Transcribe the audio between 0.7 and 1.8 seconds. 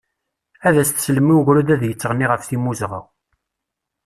as-teslem i ugrud